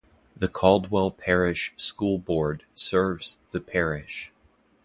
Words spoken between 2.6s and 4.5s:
serves the parish.